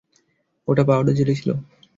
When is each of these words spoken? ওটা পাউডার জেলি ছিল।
ওটা 0.67 0.83
পাউডার 0.89 1.13
জেলি 1.17 1.33
ছিল। 1.39 1.49